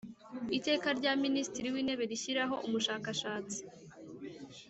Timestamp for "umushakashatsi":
2.67-3.59